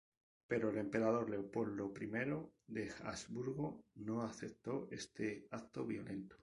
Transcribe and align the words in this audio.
Pero 0.47 0.71
el 0.71 0.79
emperador 0.79 1.29
Leopoldo 1.29 1.93
I 2.01 2.09
de 2.65 2.91
Habsburgo 3.03 3.85
no 3.97 4.23
aceptó 4.23 4.87
este 4.89 5.47
acto 5.51 5.85
violento. 5.85 6.35